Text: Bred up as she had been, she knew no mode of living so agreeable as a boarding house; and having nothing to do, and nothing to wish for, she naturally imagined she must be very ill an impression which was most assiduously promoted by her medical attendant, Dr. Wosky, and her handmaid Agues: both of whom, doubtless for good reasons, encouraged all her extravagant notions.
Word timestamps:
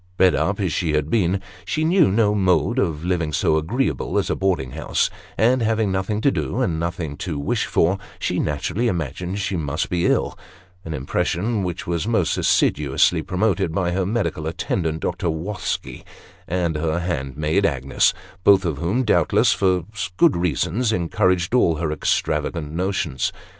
Bred 0.17 0.33
up 0.33 0.59
as 0.59 0.73
she 0.73 0.93
had 0.93 1.11
been, 1.11 1.41
she 1.63 1.85
knew 1.85 2.09
no 2.11 2.33
mode 2.33 2.79
of 2.79 3.05
living 3.05 3.31
so 3.31 3.55
agreeable 3.55 4.17
as 4.17 4.31
a 4.31 4.35
boarding 4.35 4.71
house; 4.71 5.11
and 5.37 5.61
having 5.61 5.91
nothing 5.91 6.21
to 6.21 6.31
do, 6.31 6.59
and 6.59 6.79
nothing 6.79 7.15
to 7.17 7.37
wish 7.37 7.67
for, 7.67 7.99
she 8.17 8.39
naturally 8.39 8.87
imagined 8.87 9.37
she 9.37 9.55
must 9.55 9.91
be 9.91 10.01
very 10.01 10.15
ill 10.15 10.39
an 10.83 10.95
impression 10.95 11.61
which 11.63 11.85
was 11.85 12.07
most 12.07 12.35
assiduously 12.35 13.21
promoted 13.21 13.75
by 13.75 13.91
her 13.91 14.03
medical 14.03 14.47
attendant, 14.47 15.01
Dr. 15.01 15.29
Wosky, 15.29 16.03
and 16.47 16.77
her 16.77 16.99
handmaid 17.01 17.63
Agues: 17.63 18.11
both 18.43 18.65
of 18.65 18.79
whom, 18.79 19.03
doubtless 19.03 19.53
for 19.53 19.85
good 20.17 20.35
reasons, 20.35 20.91
encouraged 20.91 21.53
all 21.53 21.75
her 21.75 21.91
extravagant 21.91 22.71
notions. 22.71 23.31